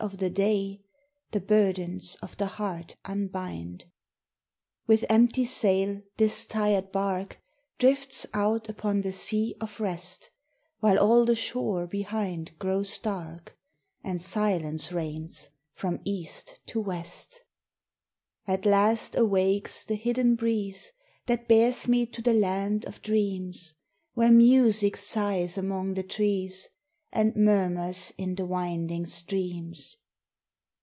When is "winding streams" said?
28.45-29.97